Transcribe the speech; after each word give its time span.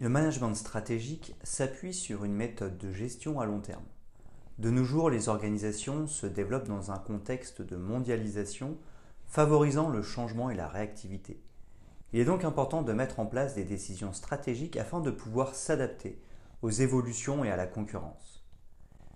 Le 0.00 0.08
management 0.08 0.54
stratégique 0.54 1.34
s'appuie 1.42 1.92
sur 1.92 2.22
une 2.22 2.34
méthode 2.34 2.78
de 2.78 2.92
gestion 2.92 3.40
à 3.40 3.46
long 3.46 3.58
terme. 3.58 3.82
De 4.60 4.70
nos 4.70 4.84
jours, 4.84 5.10
les 5.10 5.28
organisations 5.28 6.06
se 6.06 6.26
développent 6.26 6.68
dans 6.68 6.92
un 6.92 6.98
contexte 6.98 7.62
de 7.62 7.74
mondialisation 7.74 8.78
favorisant 9.26 9.88
le 9.88 10.02
changement 10.02 10.50
et 10.50 10.54
la 10.54 10.68
réactivité. 10.68 11.42
Il 12.12 12.20
est 12.20 12.24
donc 12.24 12.44
important 12.44 12.82
de 12.82 12.92
mettre 12.92 13.18
en 13.18 13.26
place 13.26 13.56
des 13.56 13.64
décisions 13.64 14.12
stratégiques 14.12 14.76
afin 14.76 15.00
de 15.00 15.10
pouvoir 15.10 15.56
s'adapter 15.56 16.22
aux 16.62 16.70
évolutions 16.70 17.42
et 17.42 17.50
à 17.50 17.56
la 17.56 17.66
concurrence. 17.66 18.46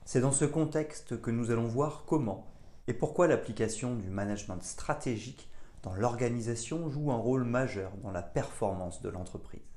C'est 0.04 0.20
dans 0.20 0.32
ce 0.32 0.44
contexte 0.44 1.20
que 1.20 1.30
nous 1.30 1.52
allons 1.52 1.68
voir 1.68 2.02
comment 2.08 2.52
et 2.88 2.92
pourquoi 2.92 3.28
l'application 3.28 3.94
du 3.94 4.10
management 4.10 4.64
stratégique 4.64 5.48
dans 5.84 5.94
l'organisation 5.94 6.90
joue 6.90 7.12
un 7.12 7.18
rôle 7.18 7.44
majeur 7.44 7.92
dans 8.02 8.10
la 8.10 8.22
performance 8.22 9.00
de 9.00 9.08
l'entreprise. 9.08 9.71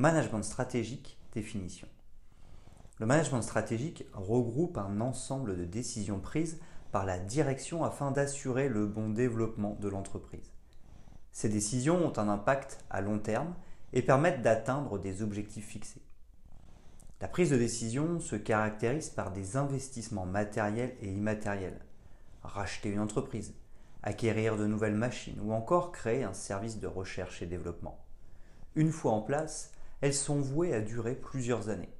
Management 0.00 0.44
stratégique, 0.44 1.18
définition. 1.34 1.88
Le 3.00 3.06
management 3.06 3.42
stratégique 3.42 4.06
regroupe 4.12 4.78
un 4.78 5.00
ensemble 5.00 5.56
de 5.56 5.64
décisions 5.64 6.20
prises 6.20 6.60
par 6.92 7.04
la 7.04 7.18
direction 7.18 7.82
afin 7.82 8.12
d'assurer 8.12 8.68
le 8.68 8.86
bon 8.86 9.08
développement 9.08 9.76
de 9.80 9.88
l'entreprise. 9.88 10.52
Ces 11.32 11.48
décisions 11.48 11.96
ont 11.96 12.16
un 12.16 12.28
impact 12.28 12.84
à 12.90 13.00
long 13.00 13.18
terme 13.18 13.52
et 13.92 14.02
permettent 14.02 14.40
d'atteindre 14.40 15.00
des 15.00 15.20
objectifs 15.20 15.66
fixés. 15.66 16.02
La 17.20 17.26
prise 17.26 17.50
de 17.50 17.56
décision 17.56 18.20
se 18.20 18.36
caractérise 18.36 19.10
par 19.10 19.32
des 19.32 19.56
investissements 19.56 20.26
matériels 20.26 20.94
et 21.00 21.10
immatériels. 21.10 21.84
Racheter 22.44 22.90
une 22.90 23.00
entreprise, 23.00 23.52
acquérir 24.04 24.56
de 24.56 24.66
nouvelles 24.68 24.94
machines 24.94 25.40
ou 25.42 25.52
encore 25.52 25.90
créer 25.90 26.22
un 26.22 26.34
service 26.34 26.78
de 26.78 26.86
recherche 26.86 27.42
et 27.42 27.46
développement. 27.46 27.98
Une 28.76 28.92
fois 28.92 29.10
en 29.10 29.22
place, 29.22 29.72
elles 30.00 30.14
sont 30.14 30.40
vouées 30.40 30.74
à 30.74 30.80
durer 30.80 31.14
plusieurs 31.14 31.68
années. 31.68 31.92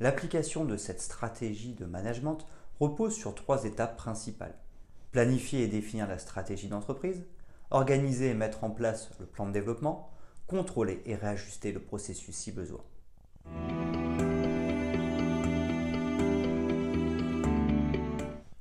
L'application 0.00 0.64
de 0.64 0.76
cette 0.76 1.00
stratégie 1.00 1.74
de 1.74 1.84
management 1.84 2.38
repose 2.80 3.14
sur 3.14 3.34
trois 3.34 3.64
étapes 3.64 3.96
principales. 3.96 4.58
Planifier 5.12 5.62
et 5.62 5.68
définir 5.68 6.08
la 6.08 6.18
stratégie 6.18 6.68
d'entreprise, 6.68 7.24
organiser 7.70 8.30
et 8.30 8.34
mettre 8.34 8.64
en 8.64 8.70
place 8.70 9.10
le 9.20 9.26
plan 9.26 9.46
de 9.46 9.52
développement, 9.52 10.10
contrôler 10.48 11.00
et 11.06 11.14
réajuster 11.14 11.70
le 11.72 11.80
processus 11.80 12.34
si 12.34 12.50
besoin. 12.50 12.82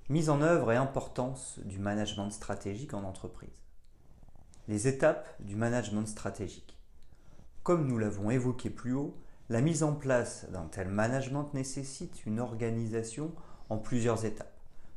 Mise 0.09 0.29
en 0.29 0.41
œuvre 0.43 0.71
et 0.71 0.75
importance 0.75 1.57
du 1.65 1.79
management 1.79 2.29
stratégique 2.29 2.93
en 2.93 3.03
entreprise. 3.03 3.63
Les 4.67 4.87
étapes 4.87 5.27
du 5.39 5.55
management 5.55 6.07
stratégique. 6.07 6.77
Comme 7.63 7.87
nous 7.87 7.97
l'avons 7.97 8.29
évoqué 8.29 8.69
plus 8.69 8.91
haut, 8.91 9.15
la 9.47 9.61
mise 9.61 9.83
en 9.83 9.93
place 9.93 10.45
d'un 10.51 10.65
tel 10.65 10.89
management 10.89 11.53
nécessite 11.53 12.25
une 12.25 12.41
organisation 12.41 13.31
en 13.69 13.77
plusieurs 13.77 14.25
étapes. 14.25 14.51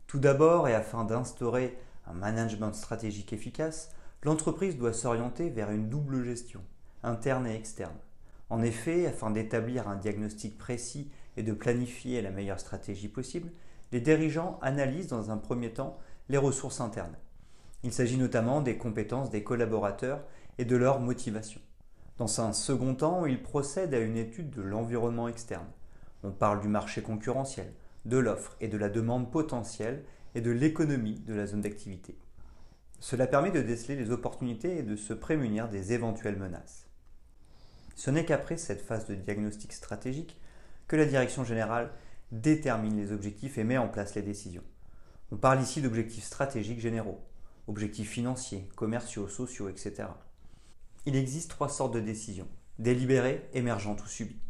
Tout 0.09 0.19
d'abord, 0.19 0.67
et 0.67 0.75
afin 0.75 1.05
d'instaurer 1.05 1.79
un 2.09 2.15
management 2.15 2.73
stratégique 2.73 3.33
efficace, 3.33 3.91
l'entreprise 4.25 4.77
doit 4.77 4.93
s'orienter 4.93 5.49
vers 5.49 5.71
une 5.71 5.89
double 5.89 6.25
gestion, 6.25 6.61
interne 7.05 7.47
et 7.47 7.55
externe. 7.55 7.95
En 8.51 8.61
effet, 8.63 9.07
afin 9.07 9.31
d'établir 9.31 9.87
un 9.87 9.95
diagnostic 9.95 10.59
précis 10.59 11.13
et 11.37 11.45
de 11.45 11.53
planifier 11.53 12.21
la 12.21 12.33
meilleure 12.33 12.59
stratégie 12.59 13.09
possible, 13.09 13.53
les 13.93 14.01
dirigeants 14.01 14.59
analysent 14.61 15.07
dans 15.07 15.31
un 15.31 15.37
premier 15.37 15.73
temps 15.73 15.99
les 16.29 16.39
ressources 16.39 16.81
internes. 16.81 17.17
Il 17.85 17.93
s'agit 17.93 18.19
notamment 18.19 18.61
des 18.61 18.77
compétences 18.77 19.31
des 19.31 19.45
collaborateurs 19.45 20.25
et 20.59 20.65
de 20.65 20.75
leur 20.75 20.99
motivation. 20.99 21.61
Dans 22.19 22.41
un 22.41 22.55
second 22.55 22.95
temps, 22.95 23.27
il 23.27 23.43
procède 23.43 23.93
à 23.93 23.99
une 23.99 24.17
étude 24.17 24.49
de 24.49 24.63
l'environnement 24.63 25.29
externe. 25.29 25.67
On 26.23 26.31
parle 26.31 26.63
du 26.63 26.69
marché 26.69 27.03
concurrentiel, 27.03 27.71
de 28.07 28.17
l'offre 28.17 28.57
et 28.61 28.69
de 28.69 28.79
la 28.79 28.89
demande 28.89 29.31
potentielle 29.31 30.03
et 30.35 30.41
de 30.41 30.51
l'économie 30.51 31.21
de 31.21 31.35
la 31.35 31.47
zone 31.47 31.61
d'activité. 31.61 32.17
Cela 33.01 33.27
permet 33.27 33.51
de 33.51 33.61
déceler 33.61 33.97
les 33.97 34.11
opportunités 34.11 34.79
et 34.79 34.83
de 34.83 34.97
se 34.97 35.13
prémunir 35.13 35.69
des 35.69 35.93
éventuelles 35.93 36.39
menaces. 36.39 36.87
Ce 37.97 38.11
n'est 38.11 38.25
qu'après 38.25 38.57
cette 38.57 38.81
phase 38.81 39.07
de 39.07 39.15
diagnostic 39.15 39.75
stratégique 39.75 40.41
que 40.89 40.97
la 40.97 41.05
direction 41.05 41.45
générale 41.45 41.91
détermine 42.33 42.97
les 42.97 43.13
objectifs 43.13 43.59
et 43.59 43.65
met 43.65 43.77
en 43.77 43.89
place 43.89 44.15
les 44.15 44.23
décisions. 44.23 44.65
On 45.33 45.37
parle 45.37 45.61
ici 45.61 45.83
d'objectifs 45.83 46.25
stratégiques 46.25 46.81
généraux, 46.81 47.21
objectifs 47.67 48.11
financiers, 48.11 48.69
commerciaux, 48.75 49.29
sociaux, 49.29 49.69
etc. 49.69 50.09
Il 51.07 51.15
existe 51.15 51.51
trois 51.51 51.69
sortes 51.69 51.95
de 51.95 52.01
décisions, 52.01 52.49
délibérées, 52.81 53.49
émergentes 53.55 54.03
ou 54.03 54.09
subies. 54.09 54.41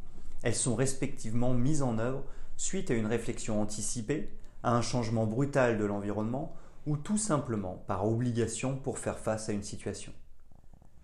Elles 0.42 0.54
sont 0.54 0.74
respectivement 0.74 1.52
mises 1.52 1.82
en 1.82 1.98
œuvre 1.98 2.24
suite 2.56 2.90
à 2.90 2.94
une 2.94 3.04
réflexion 3.04 3.60
anticipée, 3.60 4.30
à 4.62 4.74
un 4.74 4.80
changement 4.80 5.26
brutal 5.26 5.76
de 5.76 5.84
l'environnement 5.84 6.56
ou 6.86 6.96
tout 6.96 7.18
simplement 7.18 7.84
par 7.86 8.08
obligation 8.08 8.74
pour 8.74 8.98
faire 8.98 9.18
face 9.18 9.50
à 9.50 9.52
une 9.52 9.62
situation. 9.62 10.12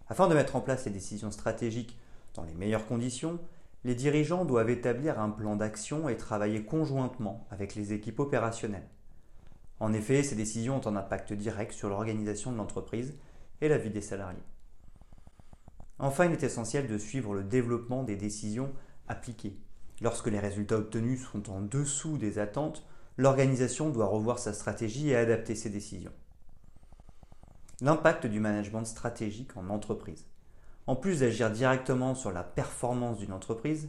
Afin 0.09 0.27
de 0.27 0.35
mettre 0.35 0.57
en 0.57 0.63
place 0.63 0.87
les 0.87 0.91
décisions 0.91 1.31
stratégiques 1.31 1.99
dans 2.35 2.45
les 2.45 2.55
meilleures 2.55 2.87
conditions, 2.87 3.39
les 3.85 3.95
dirigeants 3.95 4.47
doivent 4.47 4.71
établir 4.71 5.21
un 5.21 5.29
plan 5.29 5.57
d'action 5.57 6.09
et 6.09 6.17
travailler 6.17 6.65
conjointement 6.65 7.47
avec 7.51 7.75
les 7.75 7.93
équipes 7.93 8.21
opérationnelles. 8.21 8.89
En 9.81 9.93
effet, 9.93 10.23
ces 10.23 10.37
décisions 10.37 10.77
ont 10.77 10.87
un 10.87 10.97
impact 10.97 11.35
direct 11.35 11.73
sur 11.73 11.91
l'organisation 11.91 12.53
de 12.53 12.57
l'entreprise 12.57 13.19
et 13.61 13.69
la 13.69 13.79
vie 13.79 13.91
des 13.91 14.01
salariés. 14.01 14.39
Enfin, 16.03 16.27
il 16.27 16.33
est 16.33 16.43
essentiel 16.43 16.89
de 16.89 16.99
suivre 16.99 17.33
le 17.33 17.45
développement 17.45 18.03
des 18.03 18.17
décisions 18.17 18.73
appliquées. 19.07 19.57
Lorsque 20.01 20.27
les 20.27 20.41
résultats 20.41 20.79
obtenus 20.79 21.25
sont 21.31 21.49
en 21.49 21.61
dessous 21.61 22.19
des 22.19 22.41
attentes, 22.41 22.85
l'organisation 23.19 23.89
doit 23.89 24.07
revoir 24.07 24.41
sa 24.41 24.53
stratégie 24.53 25.11
et 25.11 25.17
adapter 25.17 25.55
ses 25.55 25.71
décisions. 25.71 26.13
L'impact 27.81 28.27
du 28.27 28.41
management 28.41 28.85
stratégique 28.85 29.57
en 29.57 29.71
entreprise. 29.71 30.27
En 30.89 30.97
plus 30.97 31.21
d'agir 31.21 31.53
directement 31.53 32.17
sur 32.17 32.33
la 32.33 32.43
performance 32.43 33.19
d'une 33.19 33.33
entreprise, 33.33 33.89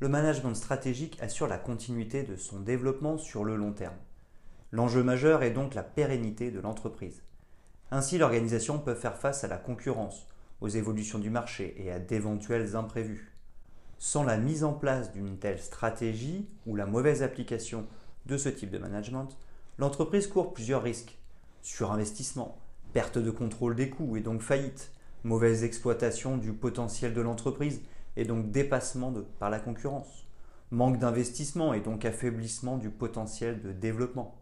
le 0.00 0.10
management 0.10 0.54
stratégique 0.54 1.16
assure 1.22 1.46
la 1.46 1.56
continuité 1.56 2.24
de 2.24 2.36
son 2.36 2.60
développement 2.60 3.16
sur 3.16 3.42
le 3.42 3.56
long 3.56 3.72
terme. 3.72 3.96
L'enjeu 4.70 5.02
majeur 5.02 5.42
est 5.42 5.52
donc 5.52 5.74
la 5.74 5.82
pérennité 5.82 6.50
de 6.50 6.60
l'entreprise. 6.60 7.22
Ainsi, 7.90 8.18
l'organisation 8.18 8.78
peut 8.78 8.94
faire 8.94 9.16
face 9.16 9.44
à 9.44 9.48
la 9.48 9.56
concurrence, 9.56 10.26
aux 10.64 10.68
évolutions 10.68 11.18
du 11.18 11.28
marché 11.28 11.74
et 11.76 11.90
à 11.90 11.98
d'éventuels 11.98 12.74
imprévus. 12.74 13.36
Sans 13.98 14.24
la 14.24 14.38
mise 14.38 14.64
en 14.64 14.72
place 14.72 15.12
d'une 15.12 15.36
telle 15.36 15.60
stratégie 15.60 16.48
ou 16.64 16.74
la 16.74 16.86
mauvaise 16.86 17.22
application 17.22 17.86
de 18.24 18.38
ce 18.38 18.48
type 18.48 18.70
de 18.70 18.78
management, 18.78 19.38
l'entreprise 19.76 20.26
court 20.26 20.54
plusieurs 20.54 20.82
risques. 20.82 21.18
Surinvestissement, 21.60 22.56
perte 22.94 23.18
de 23.18 23.30
contrôle 23.30 23.76
des 23.76 23.90
coûts 23.90 24.16
et 24.16 24.22
donc 24.22 24.40
faillite, 24.40 24.90
mauvaise 25.22 25.64
exploitation 25.64 26.38
du 26.38 26.54
potentiel 26.54 27.12
de 27.12 27.20
l'entreprise 27.20 27.82
et 28.16 28.24
donc 28.24 28.50
dépassement 28.50 29.12
par 29.38 29.50
la 29.50 29.60
concurrence, 29.60 30.26
manque 30.70 30.98
d'investissement 30.98 31.74
et 31.74 31.80
donc 31.80 32.06
affaiblissement 32.06 32.78
du 32.78 32.88
potentiel 32.88 33.60
de 33.60 33.70
développement. 33.70 34.34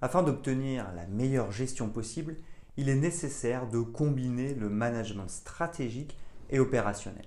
Afin 0.00 0.22
d'obtenir 0.22 0.92
la 0.94 1.08
meilleure 1.08 1.50
gestion 1.50 1.88
possible, 1.88 2.36
il 2.80 2.88
est 2.88 2.94
nécessaire 2.94 3.68
de 3.68 3.80
combiner 3.80 4.54
le 4.54 4.70
management 4.70 5.28
stratégique 5.28 6.16
et 6.48 6.58
opérationnel. 6.58 7.26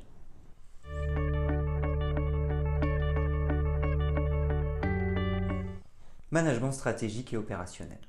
Management 6.31 6.71
stratégique 6.71 7.33
et 7.33 7.37
opérationnel. 7.37 7.99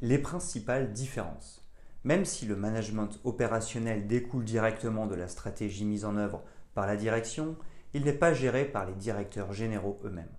Les 0.00 0.18
principales 0.18 0.92
différences. 0.92 1.64
Même 2.02 2.24
si 2.24 2.46
le 2.46 2.56
management 2.56 3.20
opérationnel 3.22 4.08
découle 4.08 4.42
directement 4.42 5.06
de 5.06 5.14
la 5.14 5.28
stratégie 5.28 5.84
mise 5.84 6.04
en 6.04 6.16
œuvre 6.16 6.42
par 6.74 6.88
la 6.88 6.96
direction, 6.96 7.54
il 7.94 8.02
n'est 8.02 8.12
pas 8.12 8.34
géré 8.34 8.64
par 8.64 8.86
les 8.86 8.96
directeurs 8.96 9.52
généraux 9.52 10.00
eux-mêmes. 10.02 10.34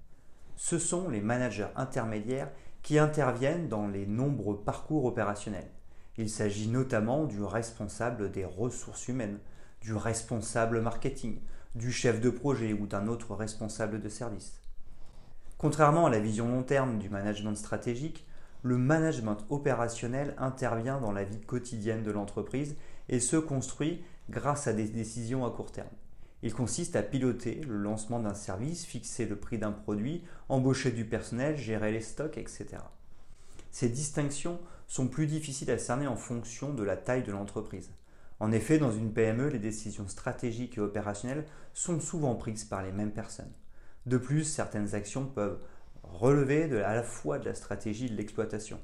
Ce 0.57 0.77
sont 0.77 1.07
les 1.07 1.21
managers 1.21 1.69
intermédiaires 1.77 2.51
qui 2.83 2.99
interviennent 2.99 3.69
dans 3.69 3.87
les 3.87 4.05
nombreux 4.05 4.61
parcours 4.61 5.05
opérationnels. 5.05 5.71
Il 6.17 6.29
s'agit 6.29 6.67
notamment 6.67 7.23
du 7.23 7.41
responsable 7.41 8.31
des 8.31 8.45
ressources 8.45 9.07
humaines, 9.07 9.39
du 9.81 9.95
responsable 9.95 10.81
marketing, 10.81 11.39
du 11.75 11.91
chef 11.91 12.21
de 12.21 12.29
projet 12.29 12.73
ou 12.73 12.85
d'un 12.85 13.07
autre 13.07 13.33
responsable 13.33 13.99
de 13.99 14.09
service. 14.09 14.59
Contrairement 15.57 16.05
à 16.05 16.09
la 16.09 16.19
vision 16.19 16.49
long 16.49 16.63
terme 16.63 16.99
du 16.99 17.09
management 17.09 17.55
stratégique, 17.55 18.27
le 18.61 18.77
management 18.77 19.37
opérationnel 19.49 20.35
intervient 20.37 20.99
dans 20.99 21.11
la 21.11 21.23
vie 21.23 21.41
quotidienne 21.41 22.03
de 22.03 22.11
l'entreprise 22.11 22.75
et 23.09 23.19
se 23.19 23.37
construit 23.37 24.03
grâce 24.29 24.67
à 24.67 24.73
des 24.73 24.87
décisions 24.87 25.45
à 25.45 25.51
court 25.51 25.71
terme. 25.71 25.87
Il 26.45 26.53
consiste 26.53 26.97
à 26.97 27.03
piloter 27.03 27.61
le 27.65 27.77
lancement 27.77 28.19
d'un 28.19 28.33
service, 28.33 28.83
fixer 28.83 29.25
le 29.25 29.37
prix 29.37 29.57
d'un 29.57 29.71
produit, 29.71 30.25
embaucher 30.49 30.91
du 30.91 31.05
personnel, 31.05 31.55
gérer 31.55 31.93
les 31.93 32.01
stocks, 32.01 32.37
etc. 32.37 32.65
Ces 33.71 33.87
distinctions 33.87 34.59
sont 34.87 35.07
plus 35.07 35.25
difficiles 35.25 35.71
à 35.71 35.77
cerner 35.77 36.05
en 36.05 36.17
fonction 36.17 36.73
de 36.73 36.83
la 36.83 36.97
taille 36.97 37.23
de 37.23 37.31
l'entreprise. 37.31 37.91
En 38.41 38.51
effet, 38.51 38.77
dans 38.77 38.91
une 38.91 39.13
PME, 39.13 39.47
les 39.47 39.59
décisions 39.59 40.09
stratégiques 40.09 40.77
et 40.77 40.81
opérationnelles 40.81 41.45
sont 41.73 42.01
souvent 42.01 42.35
prises 42.35 42.65
par 42.65 42.83
les 42.83 42.91
mêmes 42.91 43.13
personnes. 43.13 43.53
De 44.05 44.17
plus, 44.17 44.43
certaines 44.43 44.95
actions 44.95 45.25
peuvent 45.25 45.61
relever 46.03 46.63
à 46.83 46.93
la 46.93 47.03
fois 47.03 47.39
de 47.39 47.45
la 47.45 47.55
stratégie 47.55 48.09
de 48.09 48.17
l'exploitation. 48.17 48.81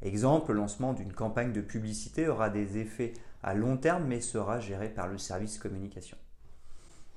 Exemple, 0.00 0.52
le 0.52 0.60
lancement 0.60 0.94
d'une 0.94 1.12
campagne 1.12 1.52
de 1.52 1.60
publicité 1.60 2.26
aura 2.26 2.48
des 2.48 2.78
effets 2.78 3.12
à 3.42 3.52
long 3.52 3.76
terme 3.76 4.06
mais 4.06 4.22
sera 4.22 4.60
géré 4.60 4.88
par 4.88 5.08
le 5.08 5.18
service 5.18 5.58
communication. 5.58 6.16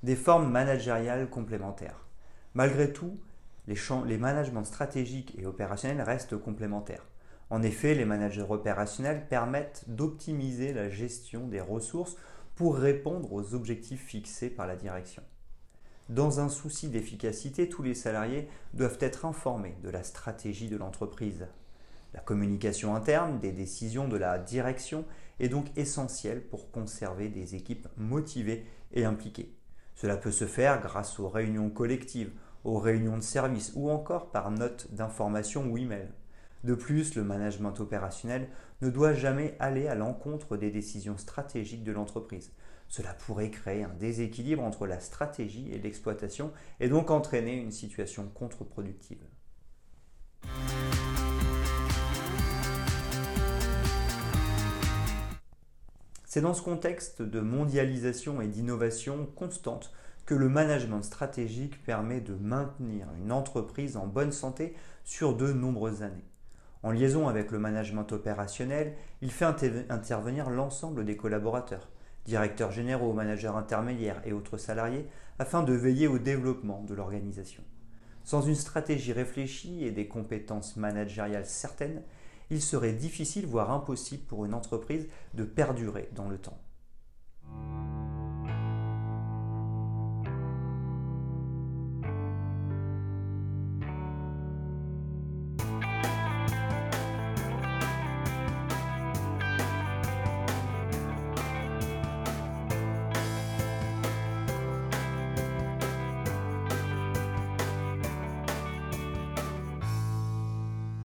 Des 0.06 0.16
formes 0.16 0.52
managériales 0.52 1.32
complémentaires. 1.32 2.06
Malgré 2.54 2.94
tout, 2.94 3.18
les, 3.66 4.18
managements 4.20 4.64
stratégiques 4.64 5.34
et 5.40 5.48
opérationnels 5.48 6.06
restent 6.06 6.38
complémentaires. 6.38 7.08
En 7.50 7.64
effet, 7.64 7.96
les 7.96 8.06
managers 8.06 8.46
opérationnels 8.48 9.28
permettent 9.28 9.84
d'optimiser 9.88 10.74
la 10.74 10.92
gestion 10.92 11.48
des 11.48 11.60
ressources 11.60 12.18
pour 12.54 12.78
répondre 12.78 13.34
aux 13.34 13.56
objectifs 13.56 14.06
fixés 14.06 14.52
par 14.52 14.68
la 14.68 14.76
direction. 14.76 15.24
Dans 16.10 16.40
un 16.40 16.50
souci 16.50 16.90
d'efficacité, 16.90 17.68
tous 17.68 17.82
les 17.82 17.96
salariés 17.96 18.48
doivent 18.76 19.00
être 19.00 19.26
informés 19.26 19.76
de 19.82 19.90
la 19.90 20.04
stratégie 20.04 20.70
de 20.70 20.78
l'entreprise. 20.78 21.48
La 22.14 22.20
communication 22.20 22.94
interne 22.94 23.40
des 23.40 23.52
décisions 23.52 24.08
de 24.08 24.18
la 24.18 24.38
direction 24.38 25.04
est 25.40 25.50
donc 25.50 25.76
essentielle 25.76 26.44
pour 26.44 26.70
conserver 26.70 27.28
des 27.28 27.56
équipes 27.56 27.88
motivées 27.98 28.68
et 28.94 29.04
impliquées. 29.04 29.55
Cela 29.96 30.18
peut 30.18 30.32
se 30.32 30.46
faire 30.46 30.82
grâce 30.82 31.20
aux 31.20 31.30
réunions 31.30 31.70
collectives, 31.70 32.32
aux 32.64 32.80
réunions 32.80 33.18
de 33.18 33.24
service 33.24 33.72
ou 33.76 33.90
encore 33.90 34.32
par 34.32 34.52
notes 34.52 34.94
d'information 34.94 35.66
ou 35.68 35.78
email. 35.78 36.10
De 36.64 36.74
plus, 36.74 37.16
le 37.16 37.24
management 37.24 37.80
opérationnel 37.80 38.50
ne 38.82 38.90
doit 38.90 39.14
jamais 39.14 39.56
aller 39.60 39.88
à 39.88 39.96
l'encontre 39.96 40.58
des 40.58 40.72
décisions 40.72 41.18
stratégiques 41.18 41.84
de 41.84 41.92
l'entreprise. 41.92 42.52
Cela 42.88 43.14
pourrait 43.14 43.52
créer 43.52 43.84
un 43.84 43.94
déséquilibre 43.94 44.64
entre 44.64 44.88
la 44.88 45.00
stratégie 45.00 45.72
et 45.72 45.80
l'exploitation 45.80 46.52
et 46.80 46.90
donc 46.90 47.12
entraîner 47.12 47.56
une 47.56 47.72
situation 47.72 48.28
contre-productive. 48.34 49.24
C'est 56.36 56.42
dans 56.42 56.54
ce 56.54 56.62
contexte 56.62 57.22
de 57.22 57.40
mondialisation 57.40 58.42
et 58.42 58.48
d'innovation 58.48 59.26
constante 59.38 59.94
que 60.26 60.36
le 60.36 60.50
management 60.50 61.02
stratégique 61.02 61.82
permet 61.86 62.20
de 62.20 62.34
maintenir 62.34 63.08
une 63.24 63.32
entreprise 63.32 63.96
en 63.96 64.06
bonne 64.06 64.34
santé 64.34 64.76
sur 65.06 65.38
de 65.38 65.54
nombreuses 65.54 66.04
années. 66.04 66.26
En 66.84 66.92
liaison 66.92 67.30
avec 67.30 67.52
le 67.52 67.60
management 67.60 68.12
opérationnel, 68.12 68.98
il 69.22 69.32
fait 69.32 69.46
intervenir 69.90 70.50
l'ensemble 70.50 71.06
des 71.06 71.16
collaborateurs, 71.16 71.88
directeurs 72.26 72.74
généraux, 72.74 73.14
managers 73.14 73.48
intermédiaires 73.56 74.22
et 74.26 74.34
autres 74.34 74.58
salariés, 74.58 75.08
afin 75.40 75.64
de 75.64 75.72
veiller 75.72 76.08
au 76.08 76.20
développement 76.20 76.84
de 76.84 76.96
l'organisation. 76.96 77.64
Sans 78.26 78.42
une 78.42 78.56
stratégie 78.56 79.14
réfléchie 79.14 79.86
et 79.86 79.92
des 79.92 80.10
compétences 80.10 80.76
managériales 80.76 81.46
certaines, 81.46 82.02
il 82.56 82.62
serait 82.62 82.94
difficile, 82.94 83.46
voire 83.46 83.72
impossible 83.72 84.24
pour 84.24 84.46
une 84.46 84.54
entreprise 84.54 85.08
de 85.34 85.44
perdurer 85.44 86.10
dans 86.16 86.30
le 86.30 86.38
temps. 86.38 86.58